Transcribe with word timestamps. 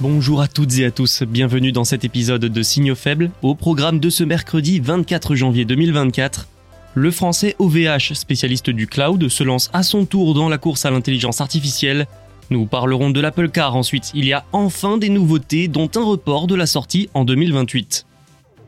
Bonjour 0.00 0.40
à 0.40 0.48
toutes 0.48 0.78
et 0.78 0.86
à 0.86 0.90
tous, 0.90 1.24
bienvenue 1.24 1.72
dans 1.72 1.84
cet 1.84 2.06
épisode 2.06 2.46
de 2.46 2.62
Signaux 2.62 2.94
faibles. 2.94 3.30
Au 3.42 3.54
programme 3.54 4.00
de 4.00 4.08
ce 4.08 4.24
mercredi 4.24 4.80
24 4.80 5.34
janvier 5.34 5.66
2024, 5.66 6.48
le 6.94 7.10
français 7.10 7.54
OVH, 7.58 8.14
spécialiste 8.14 8.70
du 8.70 8.86
cloud, 8.86 9.28
se 9.28 9.44
lance 9.44 9.68
à 9.74 9.82
son 9.82 10.06
tour 10.06 10.32
dans 10.32 10.48
la 10.48 10.56
course 10.56 10.86
à 10.86 10.90
l'intelligence 10.90 11.42
artificielle. 11.42 12.06
Nous 12.48 12.64
parlerons 12.64 13.10
de 13.10 13.20
l'Apple 13.20 13.50
Car 13.50 13.76
ensuite. 13.76 14.10
Il 14.14 14.24
y 14.24 14.32
a 14.32 14.46
enfin 14.52 14.96
des 14.96 15.10
nouveautés, 15.10 15.68
dont 15.68 15.90
un 15.94 16.04
report 16.04 16.46
de 16.46 16.54
la 16.54 16.64
sortie 16.64 17.10
en 17.12 17.26
2028. 17.26 18.06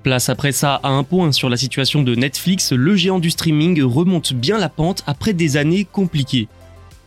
Place 0.02 0.28
après 0.28 0.52
ça 0.52 0.80
à 0.83 0.91
un 0.91 1.02
point 1.02 1.33
sur 1.33 1.48
la 1.48 1.56
situation 1.56 2.02
de 2.02 2.14
Netflix, 2.14 2.72
le 2.72 2.94
géant 2.94 3.20
du 3.20 3.30
streaming 3.30 3.83
remonte 3.83 4.34
bien 4.34 4.58
la 4.58 4.69
pente 4.69 5.02
après 5.06 5.33
des 5.33 5.56
années 5.56 5.86
compliquées. 5.91 6.48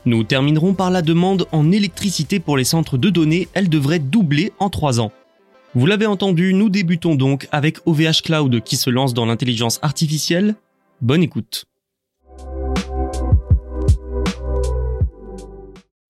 Nous 0.07 0.23
terminerons 0.23 0.75
par 0.75 0.91
la 0.91 1.01
demande 1.01 1.47
en 1.51 1.71
électricité 1.71 2.39
pour 2.39 2.57
les 2.57 2.63
centres 2.63 2.95
de 2.95 3.09
données, 3.09 3.47
elle 3.53 3.69
devrait 3.69 3.97
doubler 3.97 4.51
en 4.59 4.69
3 4.69 4.99
ans. 4.99 5.11
Vous 5.73 5.87
l'avez 5.87 6.05
entendu, 6.05 6.53
nous 6.53 6.69
débutons 6.69 7.15
donc 7.15 7.47
avec 7.51 7.79
OVH 7.87 8.21
Cloud 8.23 8.61
qui 8.61 8.77
se 8.77 8.91
lance 8.91 9.15
dans 9.15 9.25
l'intelligence 9.25 9.79
artificielle. 9.81 10.55
Bonne 11.01 11.23
écoute. 11.23 11.65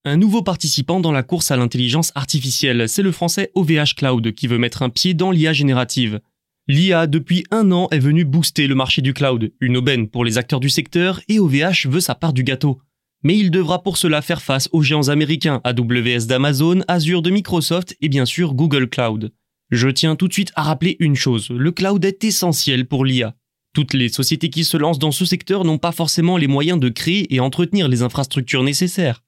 Un 0.03 0.17
nouveau 0.17 0.41
participant 0.41 0.99
dans 0.99 1.13
la 1.13 1.23
course 1.23 1.51
à 1.51 1.55
l'intelligence 1.55 2.11
artificielle, 2.15 2.89
c'est 2.89 3.01
le 3.01 3.13
français 3.13 3.49
OVH 3.55 3.95
Cloud 3.95 4.33
qui 4.33 4.47
veut 4.47 4.57
mettre 4.57 4.83
un 4.83 4.89
pied 4.89 5.13
dans 5.13 5.31
l'IA 5.31 5.53
générative. 5.53 6.19
L'IA, 6.67 7.07
depuis 7.07 7.45
un 7.49 7.71
an, 7.71 7.87
est 7.91 7.99
venue 7.99 8.25
booster 8.25 8.67
le 8.67 8.75
marché 8.75 9.01
du 9.01 9.13
cloud, 9.13 9.53
une 9.61 9.77
aubaine 9.77 10.09
pour 10.09 10.25
les 10.25 10.37
acteurs 10.37 10.59
du 10.59 10.69
secteur, 10.69 11.21
et 11.29 11.39
OVH 11.39 11.87
veut 11.87 11.99
sa 12.01 12.15
part 12.15 12.33
du 12.33 12.43
gâteau 12.43 12.81
mais 13.25 13.35
il 13.35 13.49
devra 13.49 13.81
pour 13.81 13.97
cela 13.97 14.21
faire 14.21 14.43
face 14.43 14.69
aux 14.71 14.83
géants 14.83 15.09
américains 15.09 15.59
AWS 15.63 16.27
d'Amazon, 16.27 16.83
Azure 16.87 17.23
de 17.23 17.31
Microsoft 17.31 17.97
et 17.99 18.07
bien 18.07 18.23
sûr 18.23 18.53
Google 18.53 18.87
Cloud. 18.87 19.33
Je 19.71 19.89
tiens 19.89 20.15
tout 20.15 20.27
de 20.27 20.33
suite 20.33 20.51
à 20.53 20.61
rappeler 20.61 20.95
une 20.99 21.15
chose, 21.15 21.49
le 21.49 21.71
cloud 21.71 22.05
est 22.05 22.23
essentiel 22.23 22.85
pour 22.87 23.03
l'IA. 23.03 23.33
Toutes 23.73 23.95
les 23.95 24.09
sociétés 24.09 24.51
qui 24.51 24.63
se 24.63 24.77
lancent 24.77 24.99
dans 24.99 25.11
ce 25.11 25.25
secteur 25.25 25.65
n'ont 25.65 25.79
pas 25.79 25.91
forcément 25.91 26.37
les 26.37 26.45
moyens 26.45 26.79
de 26.79 26.87
créer 26.87 27.33
et 27.33 27.39
entretenir 27.39 27.87
les 27.87 28.03
infrastructures 28.03 28.61
nécessaires. 28.61 29.23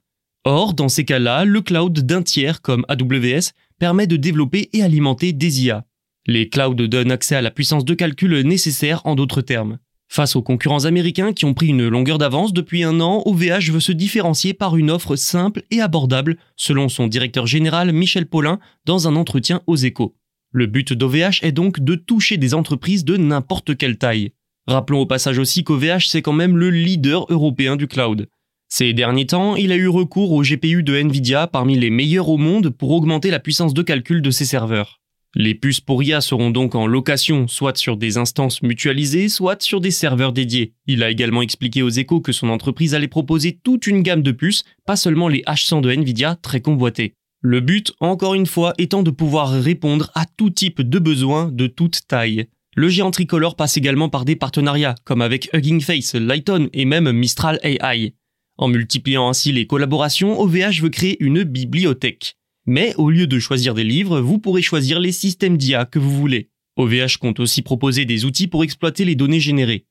Or, 0.46 0.76
dans 0.76 0.90
ces 0.90 1.04
cas-là, 1.04 1.44
le 1.44 1.62
cloud 1.62 2.00
d'un 2.06 2.22
tiers 2.22 2.62
comme 2.62 2.86
AWS 2.90 3.50
permet 3.80 4.06
de 4.06 4.16
développer 4.16 4.70
et 4.74 4.84
alimenter 4.84 5.34
des 5.34 5.66
IA. 5.66 5.86
Les 6.28 6.50
clouds 6.50 6.76
donnent 6.76 7.12
accès 7.12 7.36
à 7.36 7.42
la 7.42 7.50
puissance 7.50 7.84
de 7.84 7.96
calcul 7.96 8.42
nécessaire 8.42 9.02
en 9.06 9.16
d'autres 9.16 9.42
termes. 9.42 9.80
Face 10.10 10.36
aux 10.36 10.42
concurrents 10.42 10.86
américains 10.86 11.34
qui 11.34 11.46
ont 11.46 11.54
pris 11.54 11.68
une 11.68 11.88
longueur 11.88 12.18
d'avance 12.18 12.54
depuis 12.54 12.84
un 12.84 13.02
an, 13.02 13.24
OVH 13.26 13.72
veut 13.72 13.80
se 13.80 13.92
différencier 13.92 14.54
par 14.54 14.78
une 14.78 14.90
offre 14.90 15.16
simple 15.16 15.64
et 15.70 15.82
abordable, 15.82 16.38
selon 16.56 16.90
son 16.90 17.08
directeur 17.08 17.46
général 17.46 17.92
Michel 17.92 18.26
Paulin 18.26 18.60
dans 18.86 19.08
un 19.08 19.16
entretien 19.16 19.62
aux 19.68 19.76
échos. 19.76 20.16
Le 20.52 20.66
but 20.66 20.94
d'OVH 20.94 21.44
est 21.44 21.52
donc 21.52 21.82
de 21.82 21.96
toucher 21.96 22.38
des 22.38 22.54
entreprises 22.54 23.04
de 23.04 23.18
n'importe 23.18 23.78
quelle 23.78 23.98
taille. 23.98 24.32
Rappelons 24.66 25.02
au 25.02 25.06
passage 25.06 25.40
aussi 25.40 25.64
qu'OVH 25.64 26.08
c'est 26.08 26.22
quand 26.22 26.34
même 26.34 26.58
le 26.58 26.70
leader 26.70 27.26
européen 27.30 27.76
du 27.76 27.88
cloud. 27.88 28.28
Ces 28.70 28.94
derniers 28.94 29.28
temps, 29.28 29.56
il 29.56 29.72
a 29.72 29.76
eu 29.76 29.88
recours 29.88 30.32
au 30.32 30.42
GPU 30.42 30.84
de 30.84 30.96
Nvidia 30.96 31.48
parmi 31.48 31.78
les 31.78 31.90
meilleurs 31.90 32.30
au 32.30 32.38
monde 32.38 32.70
pour 32.70 32.92
augmenter 32.92 33.30
la 33.30 33.40
puissance 33.40 33.74
de 33.74 33.82
calcul 33.82 34.22
de 34.22 34.32
ses 34.32 34.46
serveurs. 34.46 35.00
Les 35.36 35.54
puces 35.54 35.82
pour 35.82 36.02
IA 36.02 36.22
seront 36.22 36.52
donc 36.52 36.74
en 36.74 36.88
location, 36.88 37.48
soit 37.48 37.78
sur 37.78 37.98
des 37.98 38.18
instances 38.18 38.62
mutualisées, 38.62 39.30
soit 39.30 39.62
sur 39.62 39.82
des 39.82 39.92
serveurs 39.92 40.34
dédiés. 40.34 40.74
Il 40.88 41.04
a 41.04 41.12
également 41.12 41.42
expliqué 41.42 41.84
aux 41.84 41.90
échos 41.90 42.22
que 42.22 42.32
son 42.32 42.50
entreprise 42.50 42.96
allait 42.96 43.08
proposer 43.08 43.60
toute 43.62 43.88
une 43.88 44.02
gamme 44.02 44.24
de 44.24 44.32
puces, 44.32 44.64
pas 44.86 44.96
seulement 44.96 45.28
les 45.28 45.42
H100 45.42 45.82
de 45.82 45.92
Nvidia 45.92 46.38
très 46.42 46.62
convoités. 46.62 47.14
Le 47.42 47.60
but, 47.60 47.94
encore 48.00 48.34
une 48.34 48.48
fois, 48.48 48.74
étant 48.78 49.04
de 49.04 49.12
pouvoir 49.12 49.52
répondre 49.52 50.12
à 50.16 50.26
tout 50.26 50.50
type 50.50 50.82
de 50.82 50.98
besoins 50.98 51.52
de 51.52 51.68
toute 51.68 52.08
taille. 52.08 52.48
Le 52.76 52.90
géant 52.90 53.12
tricolore 53.12 53.56
passe 53.56 53.78
également 53.78 54.10
par 54.10 54.26
des 54.26 54.36
partenariats, 54.36 54.96
comme 55.04 55.22
avec 55.22 55.50
Hugging 55.54 55.82
Face, 55.82 56.16
Lighton 56.16 56.70
et 56.74 56.86
même 56.86 57.12
Mistral 57.12 57.60
AI. 57.64 58.16
En 58.58 58.68
multipliant 58.70 59.30
ainsi 59.30 59.52
les 59.52 59.68
collaborations, 59.68 60.40
OVH 60.40 60.82
veut 60.82 60.90
créer 60.90 61.24
une 61.24 61.44
bibliothèque. 61.44 62.37
Mais 62.68 62.94
au 62.98 63.10
lieu 63.10 63.28
de 63.28 63.40
choisir 63.40 63.74
des 63.74 63.86
livres, 63.86 64.20
vous 64.20 64.40
pourrez 64.40 64.62
choisir 64.62 65.00
les 65.00 65.14
systèmes 65.14 65.58
d'IA 65.58 65.86
que 65.86 66.00
vous 66.00 66.12
voulez. 66.12 66.50
OVH 66.76 67.18
compte 67.20 67.40
aussi 67.40 67.62
proposer 67.62 68.04
des 68.04 68.26
outils 68.26 68.48
pour 68.48 68.64
exploiter 68.64 69.06
les 69.06 69.16
données 69.16 69.40
générées. 69.40 69.86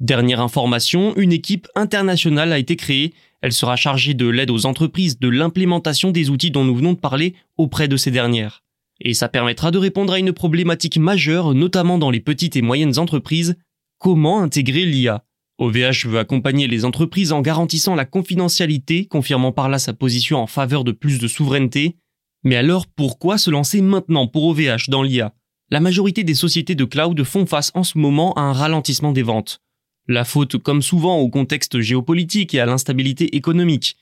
Dernière 0.00 0.40
information, 0.40 1.14
une 1.16 1.30
équipe 1.30 1.68
internationale 1.74 2.52
a 2.52 2.58
été 2.58 2.74
créée. 2.74 3.12
Elle 3.42 3.52
sera 3.52 3.76
chargée 3.76 4.14
de 4.14 4.26
l'aide 4.26 4.50
aux 4.50 4.64
entreprises, 4.64 5.18
de 5.18 5.28
l'implémentation 5.28 6.10
des 6.10 6.30
outils 6.30 6.50
dont 6.50 6.64
nous 6.64 6.74
venons 6.74 6.94
de 6.94 6.98
parler 6.98 7.34
auprès 7.58 7.86
de 7.86 7.98
ces 7.98 8.10
dernières. 8.10 8.64
Et 9.00 9.14
ça 9.14 9.28
permettra 9.28 9.70
de 9.70 9.78
répondre 9.78 10.14
à 10.14 10.18
une 10.18 10.32
problématique 10.32 10.96
majeure, 10.96 11.54
notamment 11.54 11.98
dans 11.98 12.10
les 12.10 12.20
petites 12.20 12.56
et 12.56 12.62
moyennes 12.62 12.98
entreprises. 12.98 13.56
Comment 13.98 14.40
intégrer 14.40 14.86
l'IA 14.86 15.24
OVH 15.58 16.06
veut 16.06 16.18
accompagner 16.18 16.66
les 16.66 16.84
entreprises 16.84 17.30
en 17.30 17.42
garantissant 17.42 17.94
la 17.94 18.06
confidentialité, 18.06 19.04
confirmant 19.06 19.52
par 19.52 19.68
là 19.68 19.78
sa 19.78 19.92
position 19.92 20.38
en 20.38 20.46
faveur 20.46 20.82
de 20.82 20.92
plus 20.92 21.18
de 21.18 21.28
souveraineté, 21.28 21.98
mais 22.44 22.56
alors 22.56 22.86
pourquoi 22.86 23.38
se 23.38 23.50
lancer 23.50 23.80
maintenant 23.80 24.26
pour 24.26 24.44
OVH 24.44 24.88
dans 24.88 25.02
l'IA 25.02 25.34
La 25.70 25.80
majorité 25.80 26.24
des 26.24 26.34
sociétés 26.34 26.74
de 26.74 26.84
cloud 26.84 27.22
font 27.24 27.46
face 27.46 27.70
en 27.74 27.84
ce 27.84 27.98
moment 27.98 28.32
à 28.34 28.40
un 28.40 28.52
ralentissement 28.52 29.12
des 29.12 29.22
ventes. 29.22 29.60
La 30.08 30.24
faute 30.24 30.58
comme 30.58 30.82
souvent 30.82 31.18
au 31.18 31.28
contexte 31.28 31.80
géopolitique 31.80 32.54
et 32.54 32.60
à 32.60 32.66
l'instabilité 32.66 33.36
économique. 33.36 33.96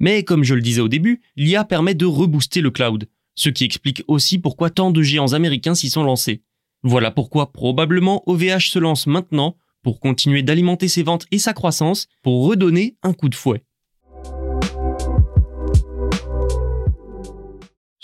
Mais 0.00 0.24
comme 0.24 0.42
je 0.42 0.54
le 0.54 0.60
disais 0.60 0.80
au 0.80 0.88
début, 0.88 1.22
l'IA 1.36 1.64
permet 1.64 1.94
de 1.94 2.06
rebooster 2.06 2.60
le 2.60 2.72
cloud, 2.72 3.08
ce 3.36 3.48
qui 3.48 3.64
explique 3.64 4.02
aussi 4.08 4.38
pourquoi 4.38 4.70
tant 4.70 4.90
de 4.90 5.02
géants 5.02 5.32
américains 5.32 5.76
s'y 5.76 5.90
sont 5.90 6.02
lancés. 6.02 6.42
Voilà 6.82 7.10
pourquoi 7.10 7.52
probablement 7.52 8.22
OVH 8.28 8.70
se 8.70 8.78
lance 8.78 9.06
maintenant 9.06 9.56
pour 9.82 10.00
continuer 10.00 10.42
d'alimenter 10.42 10.88
ses 10.88 11.02
ventes 11.02 11.26
et 11.30 11.38
sa 11.38 11.52
croissance 11.52 12.08
pour 12.22 12.46
redonner 12.46 12.96
un 13.02 13.12
coup 13.12 13.28
de 13.28 13.34
fouet. 13.34 13.62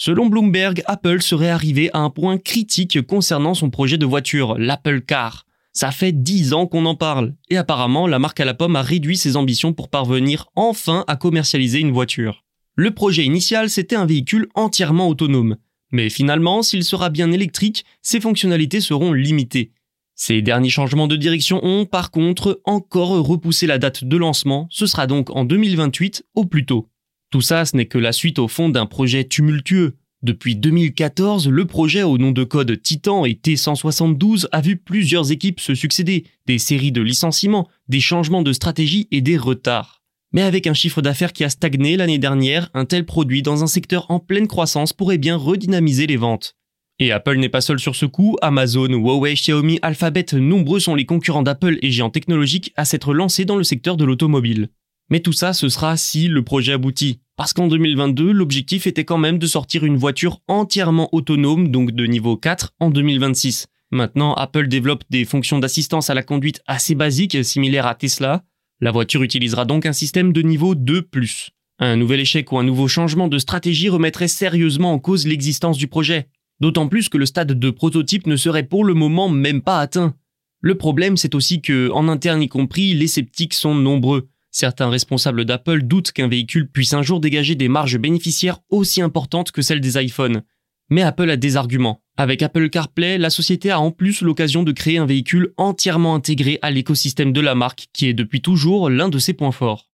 Selon 0.02 0.28
Bloomberg, 0.28 0.82
Apple 0.86 1.20
serait 1.20 1.50
arrivé 1.50 1.90
à 1.92 1.98
un 1.98 2.08
point 2.08 2.38
critique 2.38 3.02
concernant 3.02 3.52
son 3.52 3.68
projet 3.68 3.98
de 3.98 4.06
voiture, 4.06 4.56
l'Apple 4.56 5.02
Car. 5.02 5.44
Ça 5.74 5.90
fait 5.90 6.12
10 6.12 6.54
ans 6.54 6.66
qu'on 6.66 6.86
en 6.86 6.94
parle, 6.94 7.34
et 7.50 7.58
apparemment 7.58 8.06
la 8.06 8.18
marque 8.18 8.40
à 8.40 8.46
la 8.46 8.54
pomme 8.54 8.76
a 8.76 8.82
réduit 8.82 9.18
ses 9.18 9.36
ambitions 9.36 9.74
pour 9.74 9.90
parvenir 9.90 10.46
enfin 10.56 11.04
à 11.06 11.16
commercialiser 11.16 11.80
une 11.80 11.90
voiture. 11.90 12.46
Le 12.76 12.92
projet 12.92 13.26
initial, 13.26 13.68
c'était 13.68 13.94
un 13.94 14.06
véhicule 14.06 14.48
entièrement 14.54 15.06
autonome. 15.06 15.58
Mais 15.92 16.08
finalement, 16.08 16.62
s'il 16.62 16.84
sera 16.84 17.10
bien 17.10 17.30
électrique, 17.30 17.84
ses 18.00 18.20
fonctionnalités 18.20 18.80
seront 18.80 19.12
limitées. 19.12 19.70
Ces 20.14 20.40
derniers 20.40 20.70
changements 20.70 21.08
de 21.08 21.16
direction 21.16 21.62
ont, 21.62 21.84
par 21.84 22.10
contre, 22.10 22.62
encore 22.64 23.22
repoussé 23.22 23.66
la 23.66 23.76
date 23.76 24.04
de 24.04 24.16
lancement, 24.16 24.66
ce 24.70 24.86
sera 24.86 25.06
donc 25.06 25.28
en 25.36 25.44
2028 25.44 26.24
au 26.36 26.46
plus 26.46 26.64
tôt. 26.64 26.88
Tout 27.30 27.40
ça, 27.40 27.64
ce 27.64 27.76
n'est 27.76 27.86
que 27.86 27.98
la 27.98 28.10
suite 28.10 28.40
au 28.40 28.48
fond 28.48 28.68
d'un 28.68 28.86
projet 28.86 29.22
tumultueux. 29.22 29.94
Depuis 30.22 30.56
2014, 30.56 31.48
le 31.48 31.64
projet 31.64 32.02
au 32.02 32.18
nom 32.18 32.32
de 32.32 32.42
code 32.42 32.82
Titan 32.82 33.24
et 33.24 33.34
T172 33.34 34.46
a 34.50 34.60
vu 34.60 34.76
plusieurs 34.76 35.30
équipes 35.30 35.60
se 35.60 35.76
succéder, 35.76 36.24
des 36.46 36.58
séries 36.58 36.90
de 36.90 37.00
licenciements, 37.00 37.68
des 37.88 38.00
changements 38.00 38.42
de 38.42 38.52
stratégie 38.52 39.06
et 39.12 39.20
des 39.20 39.38
retards. 39.38 40.02
Mais 40.32 40.42
avec 40.42 40.66
un 40.66 40.74
chiffre 40.74 41.02
d'affaires 41.02 41.32
qui 41.32 41.44
a 41.44 41.50
stagné 41.50 41.96
l'année 41.96 42.18
dernière, 42.18 42.68
un 42.74 42.84
tel 42.84 43.06
produit 43.06 43.42
dans 43.42 43.62
un 43.62 43.68
secteur 43.68 44.10
en 44.10 44.18
pleine 44.18 44.48
croissance 44.48 44.92
pourrait 44.92 45.16
bien 45.16 45.36
redynamiser 45.36 46.08
les 46.08 46.16
ventes. 46.16 46.56
Et 46.98 47.12
Apple 47.12 47.38
n'est 47.38 47.48
pas 47.48 47.60
seul 47.62 47.78
sur 47.78 47.94
ce 47.94 48.06
coup, 48.06 48.36
Amazon, 48.42 48.88
Huawei, 48.88 49.34
Xiaomi, 49.34 49.78
Alphabet, 49.82 50.26
nombreux 50.34 50.80
sont 50.80 50.96
les 50.96 51.06
concurrents 51.06 51.42
d'Apple 51.42 51.78
et 51.80 51.90
géants 51.92 52.10
technologiques 52.10 52.72
à 52.76 52.84
s'être 52.84 53.14
lancés 53.14 53.44
dans 53.44 53.56
le 53.56 53.64
secteur 53.64 53.96
de 53.96 54.04
l'automobile. 54.04 54.68
Mais 55.10 55.20
tout 55.20 55.32
ça, 55.32 55.52
ce 55.52 55.68
sera 55.68 55.96
si 55.96 56.28
le 56.28 56.42
projet 56.42 56.72
aboutit. 56.72 57.20
Parce 57.36 57.52
qu'en 57.52 57.68
2022, 57.68 58.32
l'objectif 58.32 58.86
était 58.86 59.04
quand 59.04 59.18
même 59.18 59.38
de 59.38 59.46
sortir 59.46 59.84
une 59.84 59.96
voiture 59.96 60.40
entièrement 60.46 61.08
autonome, 61.12 61.68
donc 61.68 61.92
de 61.92 62.06
niveau 62.06 62.36
4, 62.36 62.74
en 62.78 62.90
2026. 62.90 63.66
Maintenant, 63.90 64.34
Apple 64.34 64.68
développe 64.68 65.04
des 65.10 65.24
fonctions 65.24 65.58
d'assistance 65.58 66.10
à 66.10 66.14
la 66.14 66.22
conduite 66.22 66.62
assez 66.66 66.94
basiques, 66.94 67.44
similaires 67.44 67.86
à 67.86 67.94
Tesla. 67.96 68.44
La 68.80 68.92
voiture 68.92 69.22
utilisera 69.22 69.64
donc 69.64 69.84
un 69.84 69.92
système 69.92 70.32
de 70.32 70.42
niveau 70.42 70.74
2+. 70.74 71.50
Un 71.80 71.96
nouvel 71.96 72.20
échec 72.20 72.52
ou 72.52 72.58
un 72.58 72.62
nouveau 72.62 72.86
changement 72.86 73.26
de 73.26 73.38
stratégie 73.38 73.88
remettrait 73.88 74.28
sérieusement 74.28 74.92
en 74.92 74.98
cause 74.98 75.26
l'existence 75.26 75.76
du 75.76 75.88
projet. 75.88 76.28
D'autant 76.60 76.88
plus 76.88 77.08
que 77.08 77.18
le 77.18 77.26
stade 77.26 77.58
de 77.58 77.70
prototype 77.70 78.26
ne 78.26 78.36
serait 78.36 78.64
pour 78.64 78.84
le 78.84 78.94
moment 78.94 79.28
même 79.28 79.62
pas 79.62 79.80
atteint. 79.80 80.14
Le 80.60 80.76
problème, 80.76 81.16
c'est 81.16 81.34
aussi 81.34 81.62
que, 81.62 81.90
en 81.90 82.06
interne 82.06 82.42
y 82.42 82.48
compris, 82.48 82.92
les 82.92 83.06
sceptiques 83.06 83.54
sont 83.54 83.74
nombreux. 83.74 84.28
Certains 84.50 84.90
responsables 84.90 85.44
d'Apple 85.44 85.82
doutent 85.82 86.10
qu'un 86.10 86.26
véhicule 86.26 86.68
puisse 86.68 86.92
un 86.92 87.02
jour 87.02 87.20
dégager 87.20 87.54
des 87.54 87.68
marges 87.68 87.98
bénéficiaires 87.98 88.58
aussi 88.68 89.00
importantes 89.00 89.52
que 89.52 89.62
celles 89.62 89.80
des 89.80 89.96
iPhones. 90.02 90.42
Mais 90.90 91.02
Apple 91.02 91.30
a 91.30 91.36
des 91.36 91.56
arguments. 91.56 92.02
Avec 92.16 92.42
Apple 92.42 92.68
CarPlay, 92.68 93.16
la 93.16 93.30
société 93.30 93.70
a 93.70 93.78
en 93.78 93.92
plus 93.92 94.22
l'occasion 94.22 94.64
de 94.64 94.72
créer 94.72 94.98
un 94.98 95.06
véhicule 95.06 95.54
entièrement 95.56 96.16
intégré 96.16 96.58
à 96.62 96.72
l'écosystème 96.72 97.32
de 97.32 97.40
la 97.40 97.54
marque, 97.54 97.86
qui 97.92 98.08
est 98.08 98.12
depuis 98.12 98.42
toujours 98.42 98.90
l'un 98.90 99.08
de 99.08 99.20
ses 99.20 99.34
points 99.34 99.52
forts. 99.52 99.88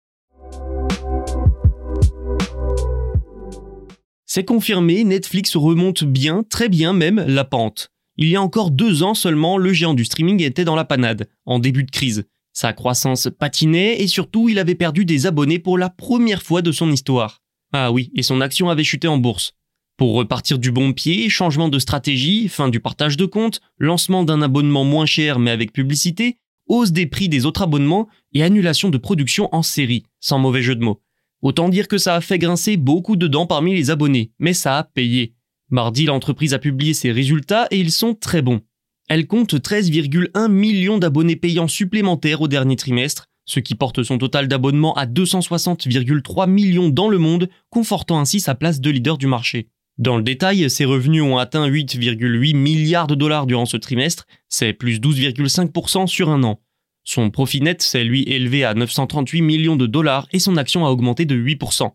C'est 4.24 4.44
confirmé, 4.44 5.02
Netflix 5.02 5.56
remonte 5.56 6.04
bien, 6.04 6.44
très 6.48 6.68
bien 6.68 6.92
même, 6.92 7.24
la 7.26 7.44
pente. 7.44 7.90
Il 8.16 8.28
y 8.28 8.36
a 8.36 8.42
encore 8.42 8.70
deux 8.70 9.02
ans 9.02 9.14
seulement, 9.14 9.58
le 9.58 9.72
géant 9.72 9.94
du 9.94 10.04
streaming 10.04 10.40
était 10.42 10.64
dans 10.64 10.76
la 10.76 10.84
panade, 10.84 11.28
en 11.44 11.58
début 11.58 11.82
de 11.82 11.90
crise. 11.90 12.24
Sa 12.54 12.72
croissance 12.72 13.28
patinait 13.36 14.00
et 14.00 14.06
surtout 14.06 14.48
il 14.48 14.60
avait 14.60 14.76
perdu 14.76 15.04
des 15.04 15.26
abonnés 15.26 15.58
pour 15.58 15.76
la 15.76 15.90
première 15.90 16.42
fois 16.42 16.62
de 16.62 16.70
son 16.70 16.90
histoire. 16.90 17.42
Ah 17.72 17.90
oui, 17.90 18.12
et 18.14 18.22
son 18.22 18.40
action 18.40 18.70
avait 18.70 18.84
chuté 18.84 19.08
en 19.08 19.18
bourse. 19.18 19.54
Pour 19.96 20.14
repartir 20.14 20.60
du 20.60 20.70
bon 20.70 20.92
pied, 20.92 21.28
changement 21.28 21.68
de 21.68 21.80
stratégie, 21.80 22.48
fin 22.48 22.68
du 22.68 22.78
partage 22.78 23.16
de 23.16 23.26
comptes, 23.26 23.60
lancement 23.78 24.22
d'un 24.22 24.40
abonnement 24.40 24.84
moins 24.84 25.04
cher 25.04 25.40
mais 25.40 25.50
avec 25.50 25.72
publicité, 25.72 26.38
hausse 26.68 26.92
des 26.92 27.06
prix 27.06 27.28
des 27.28 27.44
autres 27.44 27.62
abonnements 27.62 28.08
et 28.32 28.44
annulation 28.44 28.88
de 28.88 28.98
production 28.98 29.48
en 29.52 29.62
série, 29.62 30.04
sans 30.20 30.38
mauvais 30.38 30.62
jeu 30.62 30.76
de 30.76 30.84
mots. 30.84 31.02
Autant 31.42 31.68
dire 31.68 31.88
que 31.88 31.98
ça 31.98 32.14
a 32.14 32.20
fait 32.20 32.38
grincer 32.38 32.76
beaucoup 32.76 33.16
de 33.16 33.26
dents 33.26 33.46
parmi 33.46 33.74
les 33.74 33.90
abonnés, 33.90 34.30
mais 34.38 34.54
ça 34.54 34.78
a 34.78 34.84
payé. 34.84 35.34
Mardi, 35.70 36.06
l'entreprise 36.06 36.54
a 36.54 36.60
publié 36.60 36.94
ses 36.94 37.10
résultats 37.10 37.66
et 37.72 37.80
ils 37.80 37.90
sont 37.90 38.14
très 38.14 38.42
bons. 38.42 38.60
Elle 39.08 39.26
compte 39.26 39.54
13,1 39.54 40.50
millions 40.50 40.98
d'abonnés 40.98 41.36
payants 41.36 41.68
supplémentaires 41.68 42.40
au 42.40 42.48
dernier 42.48 42.76
trimestre, 42.76 43.26
ce 43.44 43.60
qui 43.60 43.74
porte 43.74 44.02
son 44.02 44.16
total 44.16 44.48
d'abonnements 44.48 44.94
à 44.94 45.04
260,3 45.04 46.48
millions 46.48 46.88
dans 46.88 47.08
le 47.08 47.18
monde, 47.18 47.50
confortant 47.68 48.18
ainsi 48.18 48.40
sa 48.40 48.54
place 48.54 48.80
de 48.80 48.90
leader 48.90 49.18
du 49.18 49.26
marché. 49.26 49.68
Dans 49.98 50.16
le 50.16 50.22
détail, 50.22 50.68
ses 50.70 50.86
revenus 50.86 51.22
ont 51.22 51.36
atteint 51.36 51.68
8,8 51.68 52.56
milliards 52.56 53.06
de 53.06 53.14
dollars 53.14 53.46
durant 53.46 53.66
ce 53.66 53.76
trimestre, 53.76 54.26
c'est 54.48 54.72
plus 54.72 54.98
12,5% 54.98 56.06
sur 56.06 56.30
un 56.30 56.42
an. 56.42 56.60
Son 57.04 57.30
profit 57.30 57.60
net 57.60 57.82
s'est 57.82 58.02
lui 58.02 58.22
élevé 58.22 58.64
à 58.64 58.72
938 58.72 59.42
millions 59.42 59.76
de 59.76 59.86
dollars 59.86 60.26
et 60.32 60.38
son 60.38 60.56
action 60.56 60.86
a 60.86 60.90
augmenté 60.90 61.26
de 61.26 61.36
8%. 61.36 61.90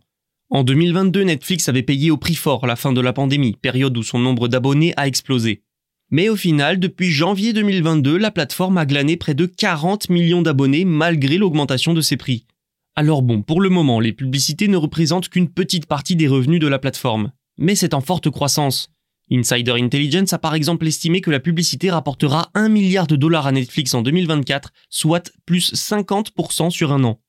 En 0.51 0.63
2022, 0.63 1.23
Netflix 1.23 1.67
avait 1.67 1.83
payé 1.83 2.11
au 2.11 2.17
prix 2.17 2.35
fort 2.35 2.67
la 2.67 2.75
fin 2.75 2.93
de 2.93 3.01
la 3.01 3.13
pandémie, 3.13 3.55
période 3.59 3.97
où 3.97 4.03
son 4.03 4.19
nombre 4.19 4.47
d'abonnés 4.47 4.93
a 4.95 5.07
explosé. 5.07 5.63
Mais 6.11 6.27
au 6.27 6.35
final, 6.35 6.79
depuis 6.79 7.11
janvier 7.11 7.53
2022, 7.53 8.17
la 8.17 8.31
plateforme 8.31 8.79
a 8.79 8.85
glané 8.85 9.15
près 9.15 9.35
de 9.35 9.45
40 9.45 10.09
millions 10.09 10.41
d'abonnés 10.41 10.83
malgré 10.83 11.37
l'augmentation 11.37 11.93
de 11.93 12.01
ses 12.01 12.17
prix. 12.17 12.45
Alors 12.95 13.21
bon, 13.21 13.43
pour 13.43 13.61
le 13.61 13.69
moment, 13.69 13.99
les 13.99 14.11
publicités 14.11 14.67
ne 14.67 14.77
représentent 14.77 15.29
qu'une 15.29 15.49
petite 15.49 15.85
partie 15.85 16.15
des 16.15 16.27
revenus 16.27 16.59
de 16.59 16.67
la 16.67 16.79
plateforme. 16.79 17.31
Mais 17.59 17.75
c'est 17.75 17.93
en 17.93 18.01
forte 18.01 18.29
croissance. 18.29 18.89
Insider 19.31 19.73
Intelligence 19.73 20.33
a 20.33 20.39
par 20.39 20.55
exemple 20.55 20.87
estimé 20.87 21.21
que 21.21 21.29
la 21.29 21.39
publicité 21.39 21.91
rapportera 21.91 22.49
1 22.55 22.69
milliard 22.69 23.05
de 23.05 23.15
dollars 23.15 23.45
à 23.45 23.51
Netflix 23.51 23.93
en 23.93 24.01
2024, 24.01 24.71
soit 24.89 25.31
plus 25.45 25.73
50% 25.73 26.71
sur 26.71 26.91
un 26.91 27.03
an. 27.03 27.19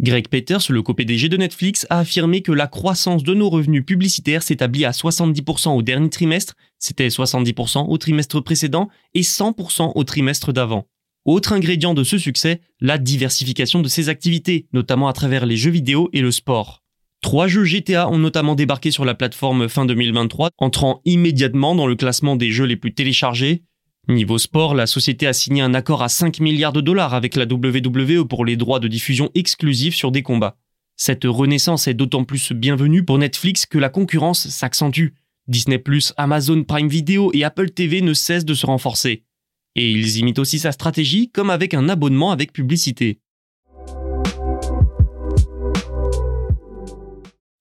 Greg 0.00 0.28
Peters, 0.28 0.70
le 0.70 0.80
co-PDG 0.80 1.28
de 1.28 1.36
Netflix, 1.36 1.84
a 1.90 1.98
affirmé 1.98 2.42
que 2.42 2.52
la 2.52 2.68
croissance 2.68 3.24
de 3.24 3.34
nos 3.34 3.50
revenus 3.50 3.84
publicitaires 3.84 4.44
s'établit 4.44 4.84
à 4.84 4.92
70% 4.92 5.76
au 5.76 5.82
dernier 5.82 6.08
trimestre, 6.08 6.54
c'était 6.78 7.08
70% 7.08 7.86
au 7.88 7.98
trimestre 7.98 8.40
précédent 8.40 8.88
et 9.14 9.22
100% 9.22 9.92
au 9.96 10.04
trimestre 10.04 10.52
d'avant. 10.52 10.86
Autre 11.24 11.52
ingrédient 11.52 11.94
de 11.94 12.04
ce 12.04 12.16
succès, 12.16 12.60
la 12.80 12.96
diversification 12.96 13.82
de 13.82 13.88
ses 13.88 14.08
activités, 14.08 14.68
notamment 14.72 15.08
à 15.08 15.12
travers 15.12 15.46
les 15.46 15.56
jeux 15.56 15.72
vidéo 15.72 16.08
et 16.12 16.20
le 16.20 16.30
sport. 16.30 16.84
Trois 17.20 17.48
jeux 17.48 17.64
GTA 17.64 18.08
ont 18.08 18.18
notamment 18.18 18.54
débarqué 18.54 18.92
sur 18.92 19.04
la 19.04 19.16
plateforme 19.16 19.68
fin 19.68 19.84
2023, 19.84 20.50
entrant 20.58 21.02
immédiatement 21.04 21.74
dans 21.74 21.88
le 21.88 21.96
classement 21.96 22.36
des 22.36 22.52
jeux 22.52 22.66
les 22.66 22.76
plus 22.76 22.94
téléchargés, 22.94 23.64
Niveau 24.08 24.38
sport, 24.38 24.74
la 24.74 24.86
société 24.86 25.26
a 25.26 25.34
signé 25.34 25.60
un 25.60 25.74
accord 25.74 26.02
à 26.02 26.08
5 26.08 26.40
milliards 26.40 26.72
de 26.72 26.80
dollars 26.80 27.12
avec 27.12 27.36
la 27.36 27.44
WWE 27.44 28.26
pour 28.26 28.46
les 28.46 28.56
droits 28.56 28.80
de 28.80 28.88
diffusion 28.88 29.30
exclusifs 29.34 29.94
sur 29.94 30.10
des 30.10 30.22
combats. 30.22 30.56
Cette 30.96 31.24
renaissance 31.24 31.88
est 31.88 31.94
d'autant 31.94 32.24
plus 32.24 32.52
bienvenue 32.52 33.04
pour 33.04 33.18
Netflix 33.18 33.66
que 33.66 33.76
la 33.76 33.90
concurrence 33.90 34.48
s'accentue. 34.48 35.08
Disney⁇ 35.46 35.76
Amazon 36.16 36.64
Prime 36.64 36.88
Video 36.88 37.30
et 37.34 37.44
Apple 37.44 37.68
TV 37.68 38.00
ne 38.00 38.14
cessent 38.14 38.46
de 38.46 38.54
se 38.54 38.64
renforcer. 38.64 39.24
Et 39.74 39.92
ils 39.92 40.16
imitent 40.16 40.38
aussi 40.38 40.58
sa 40.58 40.72
stratégie 40.72 41.30
comme 41.30 41.50
avec 41.50 41.74
un 41.74 41.90
abonnement 41.90 42.30
avec 42.30 42.54
publicité. 42.54 43.20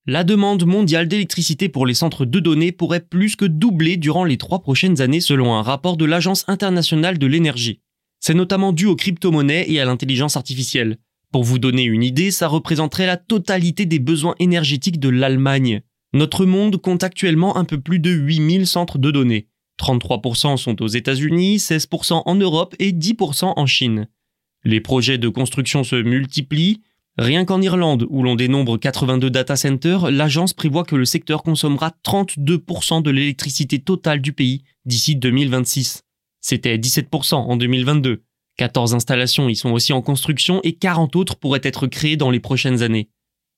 La 0.10 0.24
demande 0.24 0.66
mondiale 0.66 1.10
d'électricité 1.10 1.68
pour 1.68 1.86
les 1.86 1.94
centres 1.94 2.24
de 2.24 2.40
données 2.40 2.72
pourrait 2.72 3.02
plus 3.02 3.36
que 3.36 3.44
doubler 3.44 3.98
durant 3.98 4.24
les 4.24 4.38
trois 4.38 4.60
prochaines 4.60 5.02
années 5.02 5.20
selon 5.20 5.54
un 5.54 5.62
rapport 5.62 5.98
de 5.98 6.06
l'Agence 6.06 6.46
internationale 6.48 7.20
de 7.20 7.28
l'énergie. 7.28 7.82
C'est 8.22 8.34
notamment 8.34 8.72
dû 8.72 8.86
aux 8.86 8.96
crypto-monnaies 8.96 9.70
et 9.70 9.82
à 9.82 9.86
l'intelligence 9.86 10.38
artificielle. 10.38 10.98
Pour 11.34 11.44
vous 11.44 11.60
donner 11.60 11.84
une 11.84 12.04
idée, 12.04 12.32
ça 12.32 12.48
représenterait 12.48 13.06
la 13.06 13.18
totalité 13.18 13.86
des 13.86 14.00
besoins 14.00 14.36
énergétiques 14.40 15.00
de 15.02 15.10
l'Allemagne. 15.10 15.82
Notre 16.14 16.46
monde 16.46 16.78
compte 16.78 17.04
actuellement 17.04 17.58
un 17.58 17.66
peu 17.66 17.80
plus 17.80 18.00
de 18.00 18.10
8000 18.10 18.66
centres 18.66 18.98
de 19.00 19.12
données. 19.12 19.50
33% 19.78 20.56
sont 20.56 20.82
aux 20.82 20.88
États-Unis, 20.88 21.58
16% 21.58 22.24
en 22.26 22.36
Europe 22.36 22.76
et 22.80 22.94
10% 22.94 23.54
en 23.58 23.66
Chine. 23.66 24.08
Les 24.64 24.80
projets 24.80 25.18
de 25.18 25.28
construction 25.28 25.84
se 25.84 25.98
multiplient, 25.98 26.82
Rien 27.18 27.46
qu'en 27.46 27.64
Irlande, 27.64 28.06
où 28.12 28.22
l'on 28.22 28.36
dénombre 28.36 28.78
82 28.78 29.32
data 29.32 29.56
centers, 29.56 30.12
l'agence 30.12 30.54
prévoit 30.54 30.84
que 30.84 30.96
le 30.96 31.06
secteur 31.06 31.42
consommera 31.42 31.92
32% 32.06 33.02
de 33.02 33.10
l'électricité 33.10 33.80
totale 33.80 34.22
du 34.22 34.34
pays 34.34 34.64
d'ici 34.86 35.16
2026. 35.16 36.04
C'était 36.42 36.78
17% 36.78 37.34
en 37.34 37.58
2022. 37.58 38.22
14 38.58 38.94
installations 38.94 39.50
y 39.50 39.56
sont 39.56 39.72
aussi 39.72 39.94
en 39.94 40.04
construction 40.04 40.62
et 40.64 40.74
40 40.74 41.16
autres 41.16 41.36
pourraient 41.38 41.62
être 41.64 41.88
créées 41.88 42.18
dans 42.18 42.30
les 42.30 42.40
prochaines 42.40 42.84
années. 42.84 43.10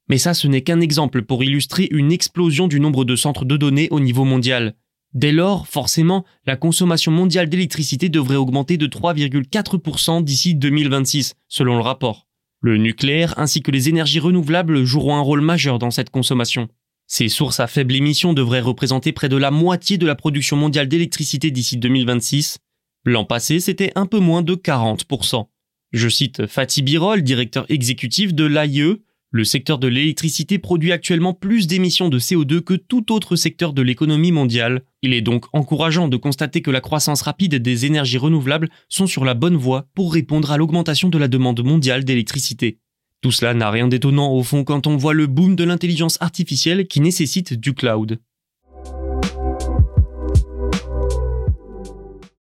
Mais 0.07 0.17
ça, 0.17 0.33
ce 0.33 0.47
n'est 0.47 0.63
qu'un 0.63 0.79
exemple 0.79 1.23
pour 1.23 1.43
illustrer 1.43 1.89
une 1.91 2.13
explosion 2.13 2.69
du 2.69 2.79
nombre 2.79 3.03
de 3.03 3.17
centres 3.17 3.45
de 3.45 3.57
données 3.57 3.89
au 3.91 3.99
niveau 3.99 4.23
mondial. 4.23 4.75
Dès 5.13 5.33
lors, 5.33 5.67
forcément, 5.67 6.23
la 6.45 6.55
consommation 6.55 7.11
mondiale 7.11 7.49
d'électricité 7.49 8.07
devrait 8.07 8.35
augmenter 8.37 8.77
de 8.77 8.87
3,4% 8.87 10.23
d'ici 10.23 10.55
2026, 10.55 11.35
selon 11.49 11.75
le 11.75 11.81
rapport. 11.81 12.28
Le 12.61 12.77
nucléaire 12.77 13.33
ainsi 13.37 13.61
que 13.61 13.71
les 13.71 13.87
énergies 13.87 14.19
renouvelables 14.19 14.83
joueront 14.83 15.15
un 15.15 15.21
rôle 15.21 15.41
majeur 15.41 15.79
dans 15.79 15.91
cette 15.91 16.09
consommation. 16.09 16.67
Ces 17.07 17.29
sources 17.29 17.59
à 17.59 17.67
faible 17.67 17.95
émission 17.95 18.33
devraient 18.33 18.59
représenter 18.59 19.13
près 19.13 19.29
de 19.29 19.37
la 19.37 19.49
moitié 19.49 19.97
de 19.97 20.05
la 20.05 20.15
production 20.15 20.57
mondiale 20.57 20.87
d'électricité 20.87 21.51
d'ici 21.51 21.77
2026. 21.77 22.59
L'an 23.05 23.25
passé, 23.25 23.59
c'était 23.59 23.91
un 23.95 24.05
peu 24.05 24.19
moins 24.19 24.41
de 24.41 24.55
40%. 24.55 25.47
Je 25.91 26.09
cite 26.09 26.45
Fatih 26.45 26.83
Birol, 26.83 27.23
directeur 27.23 27.65
exécutif 27.69 28.33
de 28.33 28.43
l'AIE, 28.43 29.01
le 29.31 29.43
secteur 29.43 29.77
de 29.77 29.87
l'électricité 29.87 30.57
produit 30.57 30.91
actuellement 30.91 31.35
plus 31.35 31.67
d'émissions 31.67 32.09
de 32.09 32.17
CO2 32.17 32.61
que 32.61 32.73
tout 32.73 33.11
autre 33.11 33.35
secteur 33.35 33.73
de 33.73 33.83
l'économie 33.83 34.31
mondiale. 34.31 34.81
Il 35.03 35.13
est 35.13 35.21
donc 35.21 35.45
encourageant 35.53 36.07
de 36.07 36.17
constater 36.17 36.63
que 36.63 36.71
la 36.71 36.81
croissance 36.81 37.21
rapide 37.21 37.53
des 37.53 37.85
énergies 37.85 38.17
renouvelables 38.17 38.69
sont 38.87 39.05
sur 39.05 39.25
la 39.25 39.35
bonne 39.35 39.55
voie 39.55 39.85
pour 39.93 40.13
répondre 40.13 40.49
à 40.49 40.57
l'augmentation 40.57 41.09
de 41.09 41.17
la 41.19 41.27
demande 41.27 41.63
mondiale 41.63 42.05
d'électricité. 42.05 42.79
Tout 43.21 43.29
cela 43.29 43.53
n'a 43.53 43.69
rien 43.69 43.87
d'étonnant 43.87 44.33
au 44.33 44.41
fond 44.41 44.63
quand 44.63 44.87
on 44.87 44.97
voit 44.97 45.13
le 45.13 45.27
boom 45.27 45.55
de 45.55 45.63
l'intelligence 45.63 46.17
artificielle 46.21 46.87
qui 46.87 46.99
nécessite 46.99 47.53
du 47.53 47.75
cloud. 47.75 48.19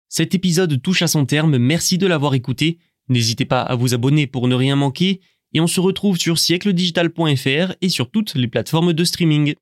Cet 0.08 0.34
épisode 0.34 0.82
touche 0.82 1.02
à 1.02 1.08
son 1.08 1.26
terme, 1.26 1.58
merci 1.58 1.98
de 1.98 2.08
l'avoir 2.08 2.36
écouté. 2.36 2.78
N'hésitez 3.10 3.44
pas 3.44 3.64
à 3.64 3.76
vous 3.76 3.94
abonner 3.94 4.28
pour 4.28 4.48
ne 4.48 4.56
rien 4.56 4.78
manquer 4.78 5.20
et 5.54 5.62
on 5.62 5.68
se 5.68 5.80
retrouve 5.80 6.18
sur 6.18 6.38
siècledigital.fr 6.38 7.74
et 7.82 7.90
sur 7.90 8.10
toutes 8.10 8.36
les 8.36 8.48
plateformes 8.48 8.94
de 8.94 9.04
streaming. 9.04 9.56